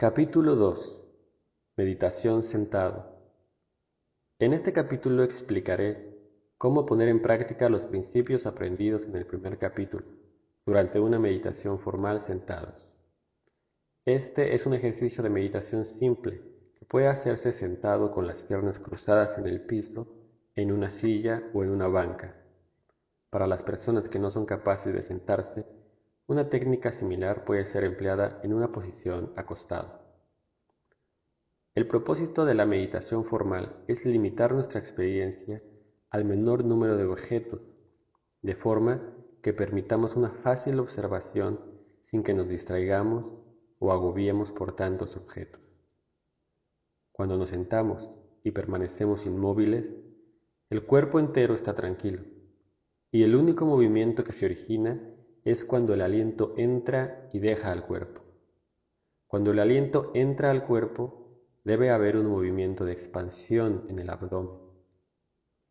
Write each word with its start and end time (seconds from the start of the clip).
Capítulo 0.00 0.56
2 0.56 0.98
Meditación 1.76 2.42
sentado 2.42 3.18
En 4.38 4.54
este 4.54 4.72
capítulo 4.72 5.22
explicaré 5.22 6.16
cómo 6.56 6.86
poner 6.86 7.08
en 7.08 7.20
práctica 7.20 7.68
los 7.68 7.84
principios 7.84 8.46
aprendidos 8.46 9.04
en 9.04 9.16
el 9.16 9.26
primer 9.26 9.58
capítulo 9.58 10.06
durante 10.64 11.00
una 11.00 11.18
meditación 11.18 11.78
formal 11.78 12.22
sentados. 12.22 12.88
Este 14.06 14.54
es 14.54 14.64
un 14.64 14.72
ejercicio 14.72 15.22
de 15.22 15.28
meditación 15.28 15.84
simple 15.84 16.40
que 16.78 16.86
puede 16.86 17.06
hacerse 17.06 17.52
sentado 17.52 18.10
con 18.10 18.26
las 18.26 18.42
piernas 18.42 18.78
cruzadas 18.78 19.36
en 19.36 19.46
el 19.48 19.60
piso, 19.66 20.08
en 20.54 20.72
una 20.72 20.88
silla 20.88 21.42
o 21.52 21.62
en 21.62 21.68
una 21.68 21.88
banca. 21.88 22.42
Para 23.28 23.46
las 23.46 23.62
personas 23.62 24.08
que 24.08 24.18
no 24.18 24.30
son 24.30 24.46
capaces 24.46 24.94
de 24.94 25.02
sentarse, 25.02 25.66
una 26.30 26.48
técnica 26.48 26.92
similar 26.92 27.44
puede 27.44 27.64
ser 27.64 27.82
empleada 27.82 28.38
en 28.44 28.54
una 28.54 28.70
posición 28.70 29.32
acostado. 29.34 29.98
El 31.74 31.88
propósito 31.88 32.44
de 32.44 32.54
la 32.54 32.66
meditación 32.66 33.24
formal 33.24 33.82
es 33.88 34.04
limitar 34.04 34.52
nuestra 34.52 34.78
experiencia 34.78 35.60
al 36.08 36.24
menor 36.24 36.64
número 36.64 36.96
de 36.96 37.04
objetos, 37.04 37.76
de 38.42 38.54
forma 38.54 39.12
que 39.42 39.52
permitamos 39.52 40.14
una 40.14 40.30
fácil 40.30 40.78
observación 40.78 41.58
sin 42.04 42.22
que 42.22 42.32
nos 42.32 42.48
distraigamos 42.48 43.32
o 43.80 43.90
agobiemos 43.90 44.52
por 44.52 44.76
tantos 44.76 45.16
objetos. 45.16 45.60
Cuando 47.10 47.36
nos 47.38 47.48
sentamos 47.48 48.08
y 48.44 48.52
permanecemos 48.52 49.26
inmóviles, 49.26 49.96
el 50.68 50.86
cuerpo 50.86 51.18
entero 51.18 51.54
está 51.54 51.74
tranquilo 51.74 52.22
y 53.10 53.24
el 53.24 53.34
único 53.34 53.66
movimiento 53.66 54.22
que 54.22 54.32
se 54.32 54.46
origina 54.46 55.09
es 55.44 55.64
cuando 55.64 55.94
el 55.94 56.02
aliento 56.02 56.54
entra 56.56 57.28
y 57.32 57.38
deja 57.38 57.72
al 57.72 57.86
cuerpo. 57.86 58.22
Cuando 59.26 59.52
el 59.52 59.58
aliento 59.58 60.10
entra 60.14 60.50
al 60.50 60.66
cuerpo, 60.66 61.38
debe 61.64 61.90
haber 61.90 62.16
un 62.16 62.26
movimiento 62.26 62.84
de 62.84 62.92
expansión 62.92 63.86
en 63.88 63.98
el 63.98 64.10
abdomen. 64.10 64.58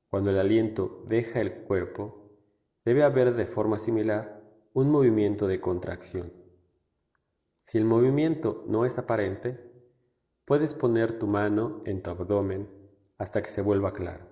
Cuando 0.09 0.31
el 0.31 0.39
aliento 0.39 1.03
deja 1.07 1.41
el 1.41 1.63
cuerpo, 1.63 2.31
debe 2.85 3.03
haber 3.03 3.35
de 3.35 3.45
forma 3.45 3.79
similar 3.79 4.41
un 4.73 4.89
movimiento 4.89 5.47
de 5.47 5.59
contracción. 5.59 6.33
Si 7.55 7.77
el 7.77 7.85
movimiento 7.85 8.63
no 8.67 8.85
es 8.85 8.97
aparente, 8.97 9.59
puedes 10.45 10.73
poner 10.73 11.19
tu 11.19 11.27
mano 11.27 11.83
en 11.85 12.01
tu 12.01 12.09
abdomen 12.09 12.67
hasta 13.17 13.41
que 13.43 13.49
se 13.49 13.61
vuelva 13.61 13.93
claro. 13.93 14.25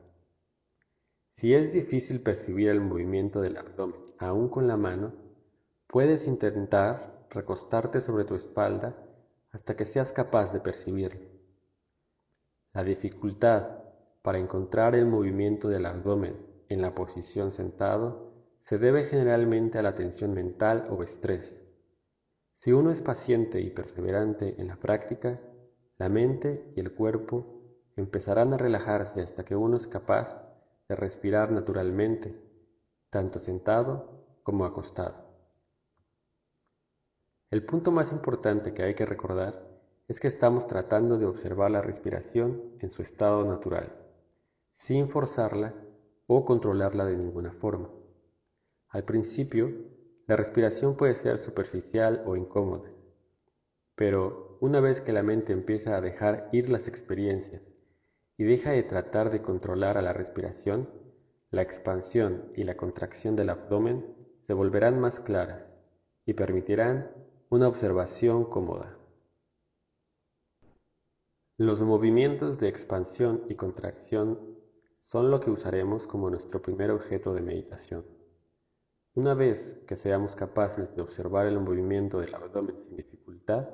Si 1.29 1.53
es 1.53 1.73
difícil 1.73 2.21
percibir 2.21 2.69
el 2.69 2.81
movimiento 2.81 3.41
del 3.41 3.57
abdomen 3.57 4.01
aún 4.17 4.49
con 4.49 4.67
la 4.67 4.77
mano, 4.77 5.26
Puedes 5.87 6.27
intentar 6.27 7.27
recostarte 7.29 8.01
sobre 8.01 8.25
tu 8.25 8.35
espalda 8.35 8.95
hasta 9.51 9.75
que 9.77 9.85
seas 9.85 10.11
capaz 10.11 10.51
de 10.51 10.59
percibirlo. 10.59 11.21
La 12.73 12.83
dificultad 12.83 13.83
para 14.21 14.37
encontrar 14.37 14.95
el 14.95 15.05
movimiento 15.05 15.69
del 15.69 15.85
abdomen 15.85 16.35
en 16.67 16.81
la 16.81 16.93
posición 16.93 17.53
sentado 17.53 18.33
se 18.59 18.77
debe 18.77 19.05
generalmente 19.05 19.79
a 19.79 19.81
la 19.81 19.95
tensión 19.95 20.33
mental 20.33 20.87
o 20.89 21.01
estrés. 21.03 21.65
Si 22.53 22.73
uno 22.73 22.91
es 22.91 23.01
paciente 23.01 23.61
y 23.61 23.69
perseverante 23.69 24.55
en 24.59 24.67
la 24.67 24.75
práctica, 24.75 25.39
la 25.97 26.09
mente 26.09 26.73
y 26.75 26.81
el 26.81 26.93
cuerpo 26.93 27.61
empezarán 27.95 28.53
a 28.53 28.57
relajarse 28.57 29.21
hasta 29.21 29.45
que 29.45 29.55
uno 29.55 29.77
es 29.77 29.87
capaz 29.87 30.47
de 30.89 30.95
respirar 30.95 31.51
naturalmente, 31.51 32.35
tanto 33.09 33.39
sentado 33.39 34.41
como 34.43 34.65
acostado. 34.65 35.26
El 37.49 37.63
punto 37.63 37.93
más 37.93 38.11
importante 38.11 38.73
que 38.73 38.83
hay 38.83 38.93
que 38.93 39.05
recordar 39.05 39.65
es 40.09 40.19
que 40.19 40.27
estamos 40.27 40.67
tratando 40.67 41.17
de 41.17 41.25
observar 41.25 41.71
la 41.71 41.81
respiración 41.81 42.61
en 42.81 42.89
su 42.89 43.01
estado 43.01 43.45
natural, 43.45 43.95
sin 44.73 45.07
forzarla 45.07 45.73
o 46.27 46.43
controlarla 46.43 47.05
de 47.05 47.15
ninguna 47.15 47.53
forma. 47.53 47.89
Al 48.89 49.05
principio, 49.05 49.71
la 50.25 50.35
respiración 50.35 50.97
puede 50.97 51.13
ser 51.13 51.37
superficial 51.37 52.21
o 52.25 52.35
incómoda, 52.35 52.91
pero 53.95 54.57
una 54.59 54.81
vez 54.81 54.99
que 54.99 55.13
la 55.13 55.23
mente 55.23 55.53
empieza 55.53 55.95
a 55.95 56.01
dejar 56.01 56.49
ir 56.51 56.67
las 56.67 56.89
experiencias 56.89 57.73
y 58.35 58.43
deja 58.43 58.71
de 58.71 58.83
tratar 58.83 59.31
de 59.31 59.41
controlar 59.41 59.97
a 59.97 60.01
la 60.01 60.11
respiración, 60.11 60.89
la 61.51 61.61
expansión 61.61 62.51
y 62.55 62.65
la 62.65 62.75
contracción 62.75 63.37
del 63.37 63.51
abdomen 63.51 64.05
se 64.41 64.53
volverán 64.53 64.99
más 64.99 65.21
claras 65.21 65.79
y 66.25 66.33
permitirán 66.33 67.26
una 67.49 67.69
observación 67.69 68.43
cómoda. 68.43 68.97
Los 71.57 71.81
movimientos 71.81 72.59
de 72.59 72.67
expansión 72.67 73.45
y 73.47 73.55
contracción 73.55 74.57
son 75.01 75.31
lo 75.31 75.39
que 75.39 75.49
usaremos 75.49 76.07
como 76.07 76.29
nuestro 76.29 76.61
primer 76.61 76.91
objeto 76.91 77.33
de 77.33 77.41
meditación. 77.41 78.05
Una 79.15 79.33
vez 79.33 79.81
que 79.87 79.95
seamos 79.95 80.35
capaces 80.35 80.93
de 80.93 81.01
observar 81.01 81.47
el 81.47 81.57
movimiento 81.61 82.19
del 82.19 82.35
abdomen 82.35 82.77
sin 82.77 82.97
dificultad, 82.97 83.69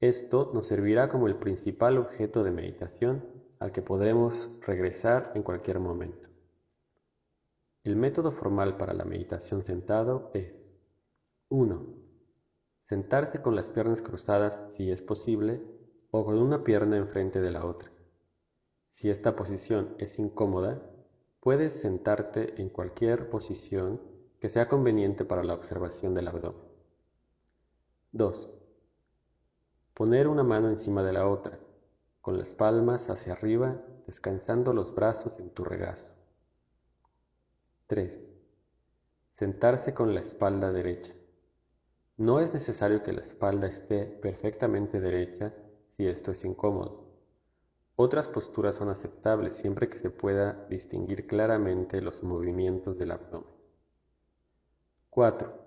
esto 0.00 0.50
nos 0.52 0.66
servirá 0.66 1.08
como 1.08 1.28
el 1.28 1.36
principal 1.36 1.96
objeto 1.96 2.42
de 2.42 2.50
meditación 2.50 3.24
al 3.60 3.70
que 3.70 3.82
podremos 3.82 4.50
regresar 4.62 5.30
en 5.36 5.44
cualquier 5.44 5.78
momento. 5.78 6.28
El 7.84 7.94
método 7.94 8.32
formal 8.32 8.76
para 8.76 8.94
la 8.94 9.04
meditación 9.04 9.62
sentado 9.62 10.32
es 10.34 10.68
1 11.50 11.99
Sentarse 12.90 13.40
con 13.40 13.54
las 13.54 13.70
piernas 13.70 14.02
cruzadas 14.02 14.66
si 14.70 14.90
es 14.90 15.00
posible 15.00 15.62
o 16.10 16.24
con 16.24 16.38
una 16.38 16.64
pierna 16.64 16.96
enfrente 16.96 17.40
de 17.40 17.52
la 17.52 17.64
otra. 17.64 17.88
Si 18.90 19.08
esta 19.08 19.36
posición 19.36 19.94
es 19.98 20.18
incómoda, 20.18 20.82
puedes 21.38 21.72
sentarte 21.72 22.60
en 22.60 22.68
cualquier 22.68 23.30
posición 23.30 24.00
que 24.40 24.48
sea 24.48 24.66
conveniente 24.66 25.24
para 25.24 25.44
la 25.44 25.54
observación 25.54 26.14
del 26.14 26.26
abdomen. 26.26 26.66
2. 28.10 28.54
Poner 29.94 30.26
una 30.26 30.42
mano 30.42 30.68
encima 30.68 31.04
de 31.04 31.12
la 31.12 31.28
otra, 31.28 31.60
con 32.20 32.38
las 32.38 32.54
palmas 32.54 33.08
hacia 33.08 33.34
arriba, 33.34 33.84
descansando 34.08 34.72
los 34.72 34.92
brazos 34.96 35.38
en 35.38 35.50
tu 35.50 35.62
regazo. 35.62 36.12
3. 37.86 38.32
Sentarse 39.30 39.94
con 39.94 40.12
la 40.12 40.18
espalda 40.18 40.72
derecha. 40.72 41.14
No 42.20 42.38
es 42.38 42.52
necesario 42.52 43.02
que 43.02 43.14
la 43.14 43.22
espalda 43.22 43.66
esté 43.66 44.04
perfectamente 44.04 45.00
derecha 45.00 45.54
si 45.88 46.06
esto 46.06 46.32
es 46.32 46.44
incómodo. 46.44 47.08
Otras 47.96 48.28
posturas 48.28 48.74
son 48.74 48.90
aceptables 48.90 49.54
siempre 49.54 49.88
que 49.88 49.96
se 49.96 50.10
pueda 50.10 50.66
distinguir 50.68 51.26
claramente 51.26 52.02
los 52.02 52.22
movimientos 52.22 52.98
del 52.98 53.12
abdomen. 53.12 53.48
4. 55.08 55.66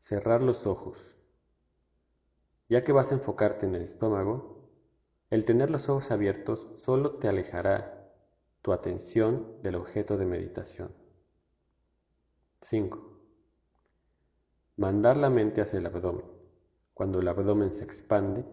Cerrar 0.00 0.42
los 0.42 0.66
ojos. 0.66 0.98
Ya 2.68 2.82
que 2.82 2.90
vas 2.90 3.12
a 3.12 3.14
enfocarte 3.14 3.64
en 3.64 3.76
el 3.76 3.82
estómago, 3.82 4.68
el 5.30 5.44
tener 5.44 5.70
los 5.70 5.88
ojos 5.88 6.10
abiertos 6.10 6.72
solo 6.74 7.20
te 7.20 7.28
alejará 7.28 8.12
tu 8.62 8.72
atención 8.72 9.62
del 9.62 9.76
objeto 9.76 10.16
de 10.16 10.26
meditación. 10.26 10.92
5. 12.62 13.17
Mandar 14.78 15.16
la 15.16 15.28
mente 15.28 15.60
hacia 15.60 15.80
el 15.80 15.86
abdomen. 15.86 16.24
Cuando 16.94 17.18
el 17.18 17.26
abdomen 17.26 17.74
se 17.74 17.82
expande, 17.82 18.44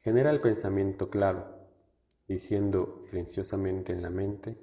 genera 0.00 0.32
el 0.32 0.40
pensamiento 0.40 1.08
claro, 1.08 1.54
diciendo 2.26 2.98
silenciosamente 3.00 3.92
en 3.92 4.02
la 4.02 4.10
mente, 4.10 4.58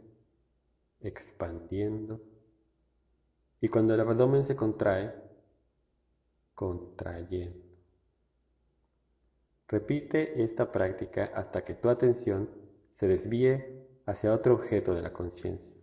expandiendo. 0.99 2.21
Y 3.61 3.69
cuando 3.69 3.93
el 3.93 4.01
abdomen 4.01 4.43
se 4.43 4.57
contrae, 4.57 5.15
contrayendo. 6.53 7.65
Repite 9.69 10.43
esta 10.43 10.69
práctica 10.69 11.31
hasta 11.33 11.63
que 11.63 11.75
tu 11.75 11.87
atención 11.87 12.49
se 12.91 13.07
desvíe 13.07 13.87
hacia 14.05 14.33
otro 14.33 14.53
objeto 14.53 14.93
de 14.93 15.01
la 15.01 15.13
conciencia. 15.13 15.77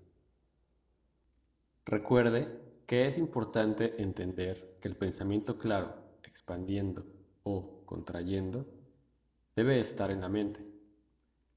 Recuerde 1.87 2.49
que 2.87 3.07
es 3.07 3.17
importante 3.17 3.95
entender 4.03 4.72
que 4.83 4.89
el 4.89 4.97
pensamiento 4.97 5.59
claro, 5.59 5.95
expandiendo 6.25 7.07
o 7.45 7.85
contrayendo, 7.87 8.67
debe 9.55 9.79
estar 9.79 10.11
en 10.11 10.21
la 10.21 10.29
mente, 10.29 10.67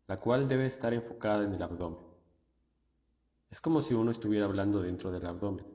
la 0.08 0.18
cual 0.18 0.48
debe 0.48 0.68
estar 0.68 0.94
enfocada 0.94 1.44
en 1.44 1.54
el 1.54 1.64
abdomen. 1.64 2.06
Es 3.50 3.60
como 3.60 3.82
si 3.82 3.96
uno 3.96 4.12
estuviera 4.12 4.46
hablando 4.46 4.80
dentro 4.80 5.12
del 5.12 5.26
abdomen. 5.26 5.66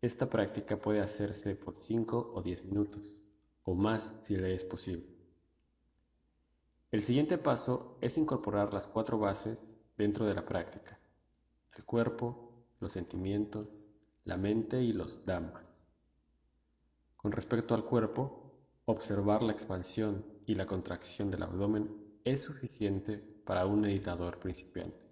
Esta 0.00 0.30
práctica 0.30 0.80
puede 0.80 1.00
hacerse 1.00 1.56
por 1.56 1.74
5 1.74 2.32
o 2.32 2.42
10 2.42 2.64
minutos, 2.64 3.12
o 3.64 3.74
más 3.74 4.14
si 4.22 4.36
le 4.36 4.54
es 4.54 4.64
posible. 4.64 5.08
El 6.92 7.02
siguiente 7.02 7.38
paso 7.38 7.98
es 8.00 8.16
incorporar 8.18 8.72
las 8.72 8.86
cuatro 8.86 9.18
bases 9.18 9.80
dentro 9.96 10.26
de 10.26 10.34
la 10.34 10.46
práctica. 10.46 10.96
El 11.76 11.84
cuerpo, 11.84 12.52
los 12.78 12.92
sentimientos, 12.92 13.82
la 14.24 14.36
mente 14.36 14.80
y 14.80 14.92
los 14.92 15.24
dhammas. 15.24 15.73
Con 17.24 17.32
respecto 17.32 17.74
al 17.74 17.86
cuerpo, 17.86 18.52
observar 18.84 19.42
la 19.42 19.52
expansión 19.52 20.26
y 20.44 20.56
la 20.56 20.66
contracción 20.66 21.30
del 21.30 21.44
abdomen 21.44 22.18
es 22.22 22.42
suficiente 22.42 23.16
para 23.46 23.64
un 23.64 23.80
meditador 23.80 24.38
principiante. 24.38 25.06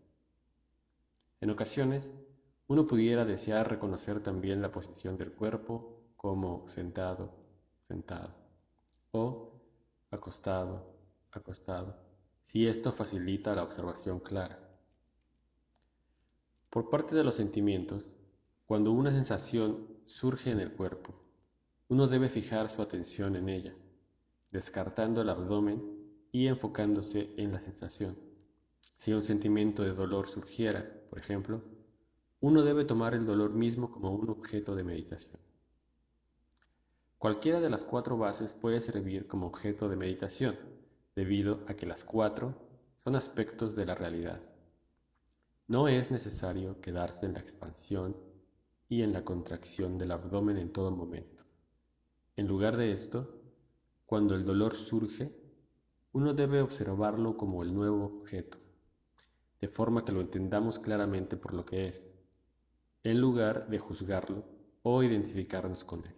En 1.40 1.48
ocasiones, 1.48 2.12
uno 2.66 2.86
pudiera 2.86 3.24
desear 3.24 3.70
reconocer 3.70 4.22
también 4.22 4.60
la 4.60 4.70
posición 4.70 5.16
del 5.16 5.32
cuerpo 5.32 6.02
como 6.18 6.68
sentado, 6.68 7.32
sentado, 7.80 8.34
o 9.12 9.62
acostado, 10.10 10.94
acostado, 11.30 11.96
si 12.42 12.66
esto 12.66 12.92
facilita 12.92 13.54
la 13.54 13.62
observación 13.62 14.20
clara. 14.20 14.58
Por 16.68 16.90
parte 16.90 17.14
de 17.14 17.24
los 17.24 17.36
sentimientos, 17.36 18.12
cuando 18.66 18.92
una 18.92 19.12
sensación 19.12 19.88
surge 20.04 20.50
en 20.50 20.60
el 20.60 20.74
cuerpo, 20.74 21.22
uno 21.92 22.06
debe 22.06 22.30
fijar 22.30 22.70
su 22.70 22.80
atención 22.80 23.36
en 23.36 23.50
ella, 23.50 23.74
descartando 24.50 25.20
el 25.20 25.28
abdomen 25.28 25.82
y 26.32 26.46
enfocándose 26.46 27.34
en 27.36 27.52
la 27.52 27.60
sensación. 27.60 28.18
Si 28.94 29.12
un 29.12 29.22
sentimiento 29.22 29.82
de 29.82 29.92
dolor 29.92 30.26
surgiera, 30.26 30.90
por 31.10 31.18
ejemplo, 31.18 31.60
uno 32.40 32.62
debe 32.62 32.86
tomar 32.86 33.12
el 33.12 33.26
dolor 33.26 33.52
mismo 33.52 33.90
como 33.90 34.10
un 34.10 34.30
objeto 34.30 34.74
de 34.74 34.84
meditación. 34.84 35.38
Cualquiera 37.18 37.60
de 37.60 37.68
las 37.68 37.84
cuatro 37.84 38.16
bases 38.16 38.54
puede 38.54 38.80
servir 38.80 39.26
como 39.26 39.46
objeto 39.46 39.90
de 39.90 39.96
meditación, 39.96 40.58
debido 41.14 41.62
a 41.68 41.74
que 41.74 41.84
las 41.84 42.04
cuatro 42.04 42.54
son 43.04 43.16
aspectos 43.16 43.76
de 43.76 43.84
la 43.84 43.94
realidad. 43.94 44.40
No 45.66 45.88
es 45.88 46.10
necesario 46.10 46.80
quedarse 46.80 47.26
en 47.26 47.34
la 47.34 47.40
expansión 47.40 48.16
y 48.88 49.02
en 49.02 49.12
la 49.12 49.26
contracción 49.26 49.98
del 49.98 50.12
abdomen 50.12 50.56
en 50.56 50.72
todo 50.72 50.90
momento. 50.90 51.41
En 52.36 52.48
lugar 52.48 52.76
de 52.78 52.92
esto, 52.92 53.42
cuando 54.06 54.34
el 54.34 54.44
dolor 54.44 54.74
surge, 54.74 55.34
uno 56.12 56.32
debe 56.32 56.62
observarlo 56.62 57.36
como 57.36 57.62
el 57.62 57.74
nuevo 57.74 58.04
objeto, 58.04 58.58
de 59.60 59.68
forma 59.68 60.04
que 60.04 60.12
lo 60.12 60.20
entendamos 60.20 60.78
claramente 60.78 61.36
por 61.36 61.52
lo 61.52 61.66
que 61.66 61.88
es, 61.88 62.14
en 63.02 63.20
lugar 63.20 63.68
de 63.68 63.78
juzgarlo 63.78 64.44
o 64.82 65.02
identificarnos 65.02 65.84
con 65.84 66.04
él. 66.06 66.14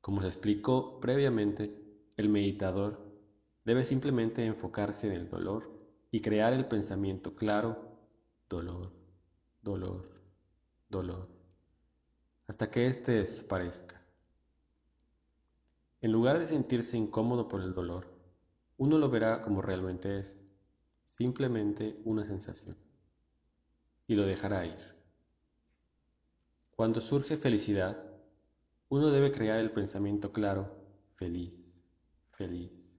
Como 0.00 0.20
se 0.20 0.28
explicó 0.28 1.00
previamente, 1.00 1.72
el 2.16 2.28
meditador 2.28 3.08
debe 3.64 3.84
simplemente 3.84 4.46
enfocarse 4.46 5.08
en 5.08 5.14
el 5.14 5.28
dolor 5.28 5.70
y 6.10 6.20
crear 6.20 6.52
el 6.52 6.66
pensamiento 6.66 7.34
claro, 7.34 7.98
dolor, 8.48 8.92
dolor, 9.62 10.08
dolor, 10.88 11.28
hasta 12.46 12.70
que 12.70 12.86
éste 12.86 13.12
desaparezca. 13.12 14.00
En 16.00 16.12
lugar 16.12 16.38
de 16.38 16.46
sentirse 16.46 16.96
incómodo 16.96 17.48
por 17.48 17.60
el 17.60 17.74
dolor, 17.74 18.06
uno 18.76 18.98
lo 18.98 19.10
verá 19.10 19.42
como 19.42 19.60
realmente 19.60 20.20
es, 20.20 20.44
simplemente 21.06 22.00
una 22.04 22.24
sensación, 22.24 22.76
y 24.06 24.14
lo 24.14 24.24
dejará 24.24 24.64
ir. 24.64 24.78
Cuando 26.76 27.00
surge 27.00 27.36
felicidad, 27.36 28.00
uno 28.88 29.10
debe 29.10 29.32
crear 29.32 29.58
el 29.58 29.72
pensamiento 29.72 30.32
claro, 30.32 30.72
feliz, 31.16 31.84
feliz. 32.30 32.96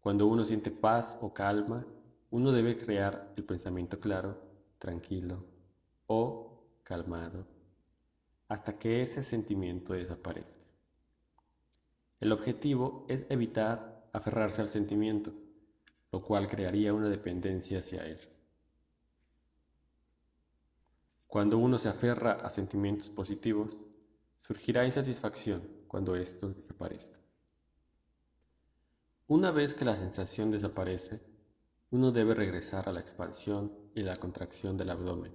Cuando 0.00 0.26
uno 0.26 0.44
siente 0.44 0.72
paz 0.72 1.16
o 1.20 1.32
calma, 1.32 1.86
uno 2.30 2.50
debe 2.50 2.76
crear 2.76 3.32
el 3.36 3.44
pensamiento 3.44 4.00
claro, 4.00 4.42
tranquilo 4.78 5.44
o 6.08 6.66
calmado, 6.82 7.46
hasta 8.48 8.76
que 8.76 9.02
ese 9.02 9.22
sentimiento 9.22 9.92
desaparezca. 9.92 10.67
El 12.20 12.32
objetivo 12.32 13.06
es 13.08 13.24
evitar 13.28 14.08
aferrarse 14.12 14.60
al 14.60 14.68
sentimiento, 14.68 15.32
lo 16.10 16.22
cual 16.22 16.48
crearía 16.48 16.94
una 16.94 17.08
dependencia 17.08 17.78
hacia 17.78 18.04
él. 18.04 18.18
Cuando 21.28 21.58
uno 21.58 21.78
se 21.78 21.88
aferra 21.88 22.32
a 22.32 22.50
sentimientos 22.50 23.10
positivos, 23.10 23.84
surgirá 24.40 24.86
insatisfacción 24.86 25.62
cuando 25.86 26.16
estos 26.16 26.56
desaparezcan. 26.56 27.20
Una 29.26 29.50
vez 29.50 29.74
que 29.74 29.84
la 29.84 29.94
sensación 29.94 30.50
desaparece, 30.50 31.20
uno 31.90 32.12
debe 32.12 32.34
regresar 32.34 32.88
a 32.88 32.92
la 32.92 33.00
expansión 33.00 33.72
y 33.94 34.02
la 34.02 34.16
contracción 34.16 34.76
del 34.76 34.90
abdomen 34.90 35.34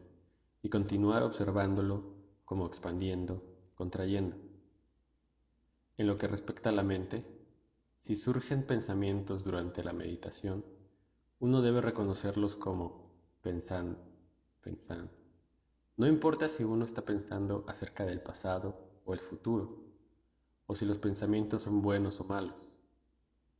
y 0.63 0.69
continuar 0.69 1.23
observándolo 1.23 2.15
como 2.43 2.65
expandiendo, 2.65 3.43
contrayendo. 3.75 4.52
En 5.97 6.07
lo 6.07 6.17
que 6.17 6.27
respecta 6.27 6.69
a 6.69 6.73
la 6.73 6.83
mente, 6.83 7.23
si 7.99 8.15
surgen 8.15 8.63
pensamientos 8.63 9.43
durante 9.43 9.83
la 9.83 9.93
meditación, 9.93 10.65
uno 11.39 11.61
debe 11.61 11.81
reconocerlos 11.81 12.55
como 12.55 13.11
pensando, 13.41 13.99
pensando. 14.61 15.11
No 15.95 16.07
importa 16.07 16.49
si 16.49 16.63
uno 16.63 16.83
está 16.85 17.03
pensando 17.05 17.63
acerca 17.67 18.05
del 18.05 18.21
pasado 18.21 19.01
o 19.05 19.13
el 19.13 19.19
futuro, 19.19 19.83
o 20.65 20.75
si 20.75 20.85
los 20.85 20.97
pensamientos 20.97 21.61
son 21.61 21.81
buenos 21.81 22.19
o 22.19 22.23
malos. 22.23 22.71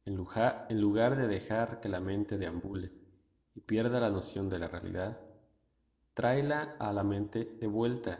En 0.05 0.15
lugar, 0.15 1.15
de 1.15 1.27
dejar 1.27 1.79
que 1.79 1.87
la 1.87 1.99
mente 1.99 2.37
deambule 2.37 2.91
y 3.55 3.61
pierda 3.61 3.99
la 3.99 4.09
noción 4.09 4.49
de 4.49 4.59
la 4.59 4.67
realidad, 4.67 5.21
tráela 6.13 6.75
a 6.79 6.91
la 6.91 7.03
mente 7.03 7.45
de 7.59 7.67
vuelta, 7.67 8.19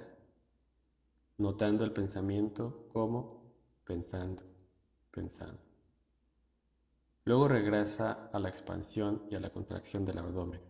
notando 1.37 1.83
el 1.83 1.91
pensamiento 1.91 2.87
como 2.93 3.42
pensando, 3.85 4.43
pensando. 5.11 5.59
Luego 7.25 7.47
regresa 7.47 8.29
a 8.33 8.39
la 8.39 8.49
expansión 8.49 9.25
y 9.29 9.35
a 9.35 9.39
la 9.39 9.49
contracción 9.49 10.03
del 10.03 10.17
abdomen 10.17 10.61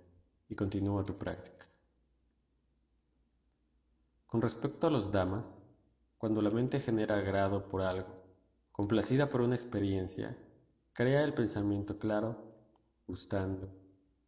y 0.49 0.55
continúa 0.55 1.03
tu 1.03 1.17
práctica. 1.17 1.65
Con 4.27 4.41
respecto 4.41 4.87
a 4.87 4.91
los 4.91 5.11
damas, 5.11 5.61
cuando 6.17 6.41
la 6.41 6.49
mente 6.49 6.79
genera 6.79 7.17
agrado 7.17 7.67
por 7.67 7.81
algo, 7.81 8.23
complacida 8.71 9.29
por 9.29 9.41
una 9.41 9.55
experiencia, 9.55 10.37
crea 10.93 11.23
el 11.23 11.33
pensamiento 11.33 11.97
claro, 11.99 12.37
gustando, 13.07 13.69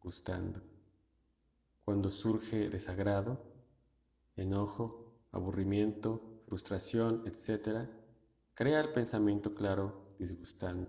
gustando. 0.00 0.60
Cuando 1.84 2.10
surge 2.10 2.68
desagrado, 2.68 3.40
enojo, 4.36 5.14
aburrimiento, 5.32 6.42
frustración, 6.46 7.22
etc., 7.26 7.88
Crea 8.56 8.80
el 8.80 8.90
pensamiento 8.90 9.54
claro, 9.54 10.14
disgustando, 10.18 10.88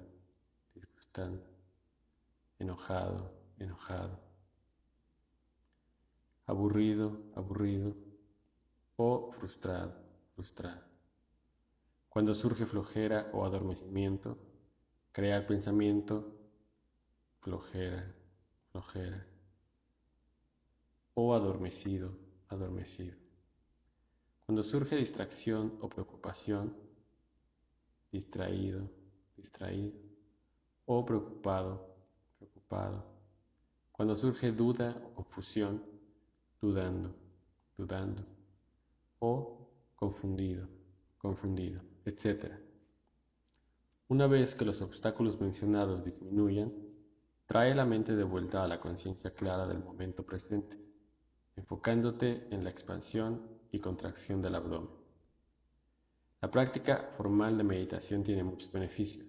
disgustando, 0.73 1.43
enojado, 2.59 3.29
enojado, 3.59 4.21
aburrido, 6.45 7.21
aburrido 7.35 7.93
o 8.95 9.33
frustrado, 9.33 9.93
frustrado. 10.33 10.81
Cuando 12.07 12.33
surge 12.33 12.65
flojera 12.65 13.29
o 13.33 13.43
adormecimiento, 13.43 14.37
crea 15.11 15.35
el 15.35 15.45
pensamiento 15.45 16.39
flojera, 17.41 18.15
flojera 18.71 19.27
o 21.15 21.33
adormecido, 21.33 22.17
adormecido. 22.47 23.17
Cuando 24.45 24.63
surge 24.63 24.95
distracción 24.95 25.77
o 25.81 25.89
preocupación, 25.89 26.87
distraído, 28.11 28.89
distraído, 29.35 29.99
o 30.85 31.05
preocupado, 31.05 31.95
preocupado. 32.37 33.03
Cuando 33.91 34.15
surge 34.15 34.51
duda 34.51 34.95
o 35.15 35.23
confusión, 35.23 35.83
dudando, 36.61 37.15
dudando, 37.77 38.25
o 39.19 39.69
confundido, 39.95 40.67
confundido, 41.17 41.81
etc. 42.05 42.53
Una 44.07 44.27
vez 44.27 44.55
que 44.55 44.65
los 44.65 44.81
obstáculos 44.81 45.39
mencionados 45.41 46.03
disminuyan, 46.03 46.71
trae 47.45 47.73
la 47.75 47.85
mente 47.85 48.15
de 48.15 48.23
vuelta 48.23 48.63
a 48.63 48.67
la 48.67 48.79
conciencia 48.79 49.33
clara 49.33 49.65
del 49.65 49.83
momento 49.83 50.25
presente, 50.25 50.77
enfocándote 51.55 52.47
en 52.51 52.63
la 52.63 52.69
expansión 52.69 53.41
y 53.71 53.79
contracción 53.79 54.41
del 54.41 54.55
abdomen. 54.55 55.06
La 56.39 56.51
práctica 56.51 57.09
formal 57.17 57.57
de 57.57 57.63
meditación 57.63 58.23
tiene 58.23 58.43
muchos 58.43 58.71
beneficios. 58.71 59.25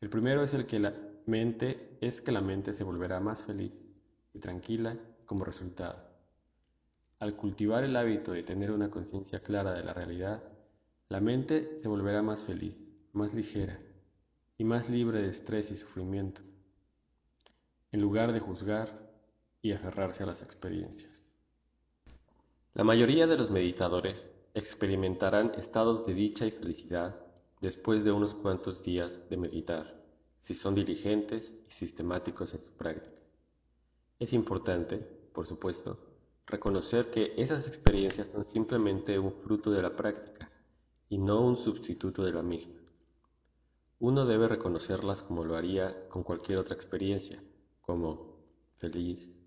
El 0.00 0.10
primero 0.10 0.42
es 0.42 0.54
el 0.54 0.64
que 0.64 0.78
la 0.78 0.94
mente 1.26 1.98
es 2.00 2.20
que 2.20 2.30
la 2.30 2.40
mente 2.40 2.72
se 2.72 2.84
volverá 2.84 3.18
más 3.18 3.42
feliz 3.42 3.90
y 4.32 4.38
tranquila 4.38 4.96
como 5.26 5.44
resultado. 5.44 6.08
Al 7.18 7.34
cultivar 7.34 7.82
el 7.82 7.96
hábito 7.96 8.32
de 8.32 8.44
tener 8.44 8.70
una 8.70 8.90
conciencia 8.90 9.42
clara 9.42 9.72
de 9.72 9.82
la 9.82 9.92
realidad, 9.92 10.42
la 11.08 11.20
mente 11.20 11.76
se 11.76 11.88
volverá 11.88 12.22
más 12.22 12.44
feliz, 12.44 12.94
más 13.12 13.34
ligera 13.34 13.80
y 14.56 14.62
más 14.62 14.88
libre 14.88 15.20
de 15.20 15.28
estrés 15.28 15.72
y 15.72 15.76
sufrimiento, 15.76 16.42
en 17.90 18.00
lugar 18.00 18.32
de 18.32 18.38
juzgar 18.38 19.10
y 19.62 19.72
aferrarse 19.72 20.22
a 20.22 20.26
las 20.26 20.44
experiencias. 20.44 21.36
La 22.72 22.84
mayoría 22.84 23.26
de 23.26 23.36
los 23.36 23.50
meditadores 23.50 24.30
experimentarán 24.54 25.52
estados 25.56 26.04
de 26.06 26.14
dicha 26.14 26.46
y 26.46 26.50
felicidad 26.50 27.20
después 27.60 28.04
de 28.04 28.12
unos 28.12 28.34
cuantos 28.34 28.82
días 28.82 29.28
de 29.28 29.36
meditar, 29.36 30.02
si 30.38 30.54
son 30.54 30.74
diligentes 30.74 31.64
y 31.68 31.70
sistemáticos 31.70 32.54
en 32.54 32.62
su 32.62 32.72
práctica. 32.72 33.16
Es 34.18 34.32
importante, 34.32 34.98
por 35.32 35.46
supuesto, 35.46 35.98
reconocer 36.46 37.10
que 37.10 37.34
esas 37.36 37.68
experiencias 37.68 38.28
son 38.28 38.44
simplemente 38.44 39.18
un 39.18 39.32
fruto 39.32 39.70
de 39.70 39.82
la 39.82 39.94
práctica 39.94 40.50
y 41.08 41.18
no 41.18 41.40
un 41.40 41.56
sustituto 41.56 42.24
de 42.24 42.32
la 42.32 42.42
misma. 42.42 42.80
Uno 43.98 44.24
debe 44.24 44.48
reconocerlas 44.48 45.22
como 45.22 45.44
lo 45.44 45.56
haría 45.56 46.08
con 46.08 46.22
cualquier 46.22 46.58
otra 46.58 46.74
experiencia, 46.74 47.42
como 47.82 48.36
feliz, 48.78 49.38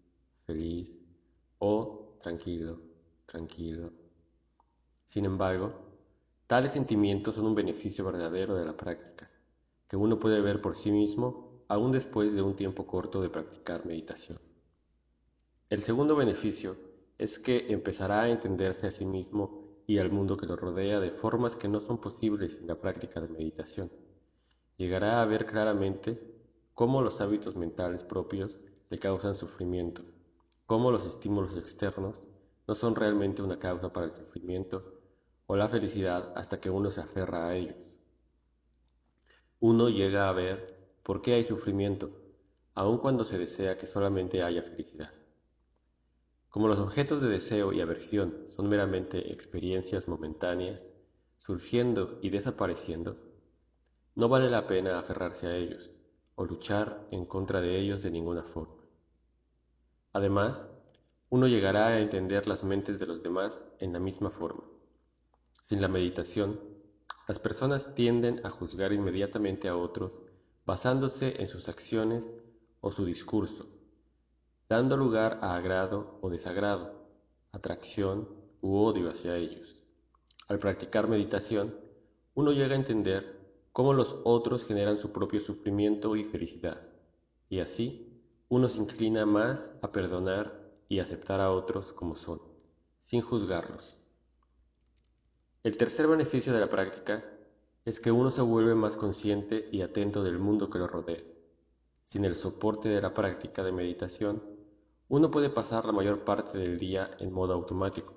feliz 0.46 1.00
o 1.58 2.18
tranquilo, 2.22 2.80
tranquilo. 3.26 4.03
Sin 5.14 5.26
embargo, 5.26 5.72
tales 6.48 6.72
sentimientos 6.72 7.36
son 7.36 7.46
un 7.46 7.54
beneficio 7.54 8.04
verdadero 8.04 8.56
de 8.56 8.66
la 8.66 8.76
práctica, 8.76 9.30
que 9.88 9.96
uno 9.96 10.20
puede 10.20 10.42
ver 10.42 10.60
por 10.60 10.76
sí 10.76 10.92
mismo 10.92 11.62
aún 11.68 11.92
después 11.92 12.34
de 12.34 12.42
un 12.42 12.56
tiempo 12.56 12.88
corto 12.88 13.22
de 13.22 13.30
practicar 13.30 13.86
meditación. 13.86 14.40
El 15.70 15.84
segundo 15.84 16.16
beneficio 16.16 16.76
es 17.20 17.38
que 17.38 17.72
empezará 17.72 18.24
a 18.24 18.30
entenderse 18.30 18.88
a 18.88 18.92
sí 18.92 19.06
mismo 19.06 19.84
y 19.86 20.00
al 20.00 20.10
mundo 20.10 20.36
que 20.36 20.48
lo 20.48 20.56
rodea 20.56 21.00
de 21.00 21.12
formas 21.12 21.56
que 21.56 21.68
no 21.68 21.80
son 21.80 22.02
posibles 22.02 22.58
sin 22.58 22.66
la 22.66 22.82
práctica 22.82 23.22
de 23.22 23.28
meditación. 23.28 23.92
Llegará 24.78 25.22
a 25.22 25.26
ver 25.26 25.46
claramente 25.46 26.20
cómo 26.74 27.04
los 27.04 27.22
hábitos 27.22 27.56
mentales 27.56 28.04
propios 28.04 28.62
le 28.90 28.98
causan 28.98 29.36
sufrimiento, 29.36 30.02
cómo 30.66 30.90
los 30.90 31.06
estímulos 31.06 31.56
externos 31.56 32.28
no 32.68 32.74
son 32.74 32.96
realmente 32.96 33.44
una 33.44 33.60
causa 33.60 33.94
para 33.94 34.08
el 34.08 34.12
sufrimiento 34.12 34.93
o 35.46 35.56
la 35.56 35.68
felicidad 35.68 36.34
hasta 36.36 36.60
que 36.60 36.70
uno 36.70 36.92
se 36.92 37.02
aferra 37.02 37.48
a 37.48 37.56
ellos. 37.56 37.96
Uno 39.60 39.90
llega 39.90 40.30
a 40.30 40.34
ver 40.34 40.98
por 41.04 41.22
qué 41.22 41.34
hay 41.34 41.44
sufrimiento, 41.44 42.12
aun 42.76 42.98
cuando 42.98 43.24
se 43.24 43.38
desea 43.38 43.78
que 43.78 43.88
solamente 43.88 44.44
haya 44.44 44.64
felicidad. 44.64 45.12
Como 46.50 46.68
los 46.68 46.80
objetos 46.80 47.22
de 47.22 47.30
deseo 47.30 47.74
y 47.74 47.82
aversión 47.82 48.46
son 48.48 48.70
meramente 48.70 49.32
experiencias 49.32 50.08
momentáneas, 50.08 50.94
surgiendo 51.38 52.20
y 52.22 52.30
desapareciendo, 52.30 53.18
no 54.16 54.30
vale 54.30 54.50
la 54.50 54.68
pena 54.68 55.00
aferrarse 55.00 55.48
a 55.48 55.56
ellos 55.56 55.90
o 56.36 56.46
luchar 56.46 57.08
en 57.12 57.26
contra 57.26 57.62
de 57.62 57.80
ellos 57.80 58.04
de 58.04 58.12
ninguna 58.12 58.44
forma. 58.44 58.84
Además, 60.14 60.68
uno 61.30 61.48
llegará 61.48 61.88
a 61.88 62.00
entender 62.00 62.48
las 62.48 62.64
mentes 62.64 63.00
de 63.00 63.08
los 63.08 63.24
demás 63.24 63.68
en 63.80 63.94
la 63.94 64.00
misma 64.00 64.30
forma. 64.30 64.64
Sin 65.64 65.82
la 65.82 65.88
meditación, 65.88 66.60
las 67.28 67.40
personas 67.40 67.96
tienden 67.96 68.46
a 68.46 68.52
juzgar 68.52 68.94
inmediatamente 68.94 69.68
a 69.68 69.76
otros 69.76 70.22
basándose 70.64 71.42
en 71.42 71.48
sus 71.48 71.68
acciones 71.68 72.36
o 72.82 72.92
su 72.92 73.04
discurso 73.04 73.66
dando 74.74 74.98
lugar 74.98 75.38
a 75.44 75.56
agrado 75.56 76.18
o 76.22 76.32
desagrado, 76.32 76.94
atracción 77.52 78.28
u 78.60 78.78
odio 78.78 79.10
hacia 79.12 79.36
ellos. 79.36 79.80
Al 80.48 80.58
practicar 80.58 81.08
meditación, 81.08 81.78
uno 82.34 82.52
llega 82.52 82.74
a 82.74 82.78
entender 82.78 83.40
cómo 83.72 83.94
los 83.94 84.16
otros 84.24 84.66
generan 84.66 84.98
su 84.98 85.12
propio 85.12 85.40
sufrimiento 85.40 86.16
y 86.16 86.24
felicidad, 86.24 86.82
y 87.50 87.60
así 87.60 88.20
uno 88.50 88.68
se 88.68 88.80
inclina 88.80 89.28
más 89.28 89.78
a 89.84 89.92
perdonar 89.92 90.60
y 90.90 91.00
aceptar 91.00 91.40
a 91.40 91.52
otros 91.52 91.94
como 91.94 92.16
son, 92.16 92.42
sin 92.98 93.22
juzgarlos. 93.22 94.03
El 95.64 95.78
tercer 95.78 96.08
beneficio 96.08 96.52
de 96.52 96.60
la 96.60 96.68
práctica 96.68 97.24
es 97.86 98.02
que 98.02 98.12
uno 98.12 98.30
se 98.30 98.42
vuelve 98.42 98.76
más 98.76 98.98
consciente 98.98 99.70
y 99.72 99.82
atento 99.82 100.22
del 100.22 100.38
mundo 100.38 100.70
que 100.70 100.78
lo 100.78 100.88
rodea. 100.88 101.24
Sin 102.02 102.26
el 102.26 102.36
soporte 102.36 102.90
de 102.90 103.02
la 103.02 103.14
práctica 103.14 103.64
de 103.64 103.72
meditación, 103.72 104.44
uno 105.08 105.32
puede 105.32 105.50
pasar 105.50 105.86
la 105.86 105.94
mayor 105.94 106.26
parte 106.26 106.58
del 106.58 106.78
día 106.78 107.12
en 107.20 107.32
modo 107.32 107.54
automático, 107.54 108.14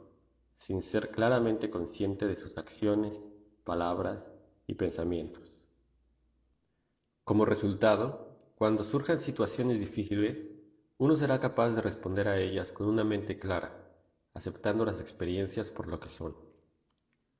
sin 0.56 0.82
ser 0.82 1.12
claramente 1.12 1.70
consciente 1.70 2.26
de 2.26 2.34
sus 2.34 2.58
acciones, 2.58 3.30
palabras 3.62 4.34
y 4.66 4.74
pensamientos. 4.74 5.60
Como 7.22 7.44
resultado, 7.44 8.40
cuando 8.56 8.82
surjan 8.82 9.18
situaciones 9.18 9.78
difíciles, 9.78 10.50
uno 10.98 11.14
será 11.14 11.38
capaz 11.38 11.76
de 11.76 11.82
responder 11.82 12.26
a 12.26 12.40
ellas 12.40 12.72
con 12.72 12.88
una 12.88 13.04
mente 13.04 13.38
clara, 13.38 13.88
aceptando 14.34 14.84
las 14.84 15.00
experiencias 15.00 15.70
por 15.70 15.86
lo 15.86 16.00
que 16.00 16.08
son, 16.08 16.45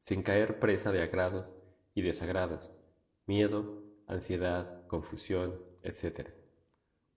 sin 0.07 0.23
caer 0.23 0.61
presa 0.61 0.93
de 0.93 1.03
agrados 1.03 1.47
y 1.93 2.03
desagrados, 2.03 2.71
miedo, 3.27 3.83
ansiedad, 4.07 4.87
confusión, 4.87 5.61
etc. 5.83 6.29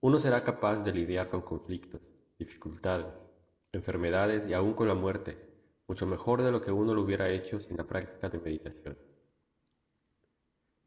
Uno 0.00 0.18
será 0.18 0.42
capaz 0.42 0.82
de 0.82 0.92
lidiar 0.92 1.30
con 1.30 1.42
conflictos, 1.42 2.00
dificultades, 2.36 3.30
enfermedades 3.70 4.48
y 4.48 4.54
aún 4.54 4.72
con 4.72 4.88
la 4.88 4.96
muerte, 4.96 5.38
mucho 5.86 6.04
mejor 6.04 6.42
de 6.42 6.50
lo 6.50 6.60
que 6.60 6.72
uno 6.72 6.92
lo 6.92 7.02
hubiera 7.02 7.28
hecho 7.28 7.60
sin 7.60 7.76
la 7.76 7.86
práctica 7.86 8.28
de 8.28 8.40
meditación. 8.40 8.98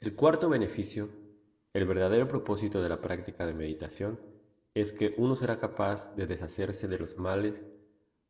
El 0.01 0.13
cuarto 0.13 0.49
beneficio, 0.49 1.07
el 1.71 1.85
verdadero 1.85 2.27
propósito 2.27 2.81
de 2.81 2.89
la 2.89 2.99
práctica 2.99 3.45
de 3.45 3.53
meditación, 3.53 4.19
es 4.73 4.91
que 4.91 5.15
uno 5.17 5.37
será 5.37 5.57
capaz 5.57 6.13
de 6.17 6.27
deshacerse 6.27 6.89
de 6.89 6.99
los 6.99 7.17
males 7.17 7.65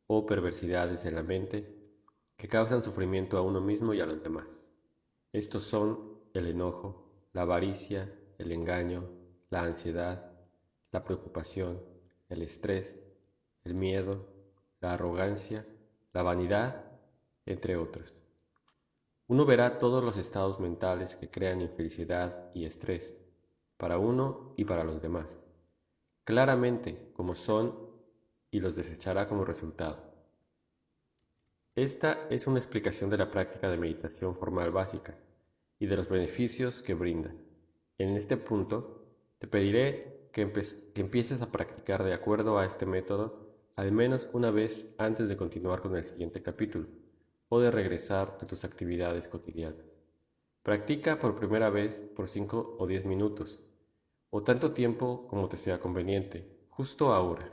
o 0.06 0.26
perversidades 0.26 1.04
en 1.06 1.16
la 1.16 1.24
mente 1.24 1.83
que 2.44 2.48
causan 2.48 2.82
sufrimiento 2.82 3.38
a 3.38 3.40
uno 3.40 3.62
mismo 3.62 3.94
y 3.94 4.02
a 4.02 4.04
los 4.04 4.22
demás. 4.22 4.68
Estos 5.32 5.62
son 5.62 6.20
el 6.34 6.46
enojo, 6.46 7.10
la 7.32 7.40
avaricia, 7.40 8.14
el 8.36 8.52
engaño, 8.52 9.10
la 9.48 9.62
ansiedad, 9.62 10.30
la 10.92 11.02
preocupación, 11.04 11.82
el 12.28 12.42
estrés, 12.42 13.10
el 13.62 13.72
miedo, 13.72 14.28
la 14.82 14.92
arrogancia, 14.92 15.66
la 16.12 16.22
vanidad, 16.22 16.84
entre 17.46 17.78
otros. 17.78 18.12
Uno 19.26 19.46
verá 19.46 19.78
todos 19.78 20.04
los 20.04 20.18
estados 20.18 20.60
mentales 20.60 21.16
que 21.16 21.30
crean 21.30 21.62
infelicidad 21.62 22.50
y 22.52 22.66
estrés, 22.66 23.22
para 23.78 23.96
uno 23.96 24.52
y 24.58 24.66
para 24.66 24.84
los 24.84 25.00
demás, 25.00 25.42
claramente 26.24 27.10
como 27.14 27.36
son 27.36 27.74
y 28.50 28.60
los 28.60 28.76
desechará 28.76 29.26
como 29.26 29.46
resultado. 29.46 30.13
Esta 31.76 32.28
es 32.30 32.46
una 32.46 32.60
explicación 32.60 33.10
de 33.10 33.16
la 33.16 33.32
práctica 33.32 33.68
de 33.68 33.76
meditación 33.76 34.36
formal 34.36 34.70
básica 34.70 35.18
y 35.80 35.86
de 35.86 35.96
los 35.96 36.08
beneficios 36.08 36.82
que 36.82 36.94
brinda. 36.94 37.34
En 37.98 38.10
este 38.10 38.36
punto, 38.36 39.08
te 39.40 39.48
pediré 39.48 40.28
que, 40.30 40.42
empieces 40.94 41.42
a 41.42 41.50
practicar 41.50 42.04
de 42.04 42.14
acuerdo 42.14 42.58
a 42.58 42.64
este 42.64 42.86
método 42.86 43.56
al 43.74 43.90
menos 43.90 44.28
una 44.32 44.52
vez 44.52 44.94
antes 44.98 45.28
de 45.28 45.36
continuar 45.36 45.82
con 45.82 45.96
el 45.96 46.04
siguiente 46.04 46.42
capítulo 46.42 46.86
o 47.48 47.58
de 47.58 47.72
regresar 47.72 48.38
a 48.40 48.46
tus 48.46 48.62
actividades 48.62 49.26
cotidianas. 49.26 49.84
Practica 50.62 51.18
por 51.18 51.34
primera 51.34 51.70
vez 51.70 52.02
por 52.14 52.28
5 52.28 52.76
o 52.78 52.86
10 52.86 53.04
minutos, 53.04 53.68
o 54.30 54.44
tanto 54.44 54.70
tiempo 54.74 55.26
como 55.26 55.48
te 55.48 55.56
sea 55.56 55.80
conveniente, 55.80 56.46
justo 56.70 57.12
ahora, 57.12 57.50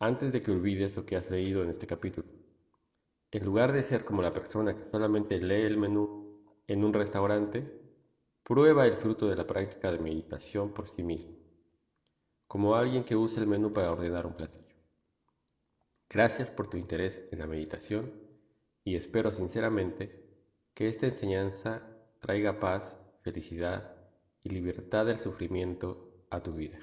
antes 0.00 0.32
de 0.32 0.42
que 0.42 0.50
olvides 0.50 0.96
lo 0.96 1.06
que 1.06 1.14
has 1.14 1.30
leído 1.30 1.62
en 1.62 1.70
este 1.70 1.86
capítulo. 1.86 2.45
En 3.32 3.44
lugar 3.44 3.72
de 3.72 3.82
ser 3.82 4.04
como 4.04 4.22
la 4.22 4.32
persona 4.32 4.76
que 4.76 4.84
solamente 4.84 5.40
lee 5.40 5.62
el 5.62 5.76
menú 5.76 6.44
en 6.68 6.84
un 6.84 6.92
restaurante, 6.92 7.86
prueba 8.42 8.86
el 8.86 8.94
fruto 8.94 9.28
de 9.28 9.36
la 9.36 9.46
práctica 9.46 9.90
de 9.90 9.98
meditación 9.98 10.72
por 10.72 10.86
sí 10.86 11.02
mismo, 11.02 11.36
como 12.46 12.76
alguien 12.76 13.04
que 13.04 13.16
usa 13.16 13.42
el 13.42 13.48
menú 13.48 13.72
para 13.72 13.90
ordenar 13.90 14.26
un 14.26 14.34
platillo. 14.34 14.76
Gracias 16.08 16.52
por 16.52 16.68
tu 16.68 16.76
interés 16.76 17.22
en 17.32 17.40
la 17.40 17.48
meditación 17.48 18.12
y 18.84 18.94
espero 18.94 19.32
sinceramente 19.32 20.24
que 20.74 20.86
esta 20.86 21.06
enseñanza 21.06 21.82
traiga 22.20 22.60
paz, 22.60 23.04
felicidad 23.22 23.96
y 24.44 24.50
libertad 24.50 25.06
del 25.06 25.18
sufrimiento 25.18 26.24
a 26.30 26.40
tu 26.40 26.52
vida. 26.52 26.78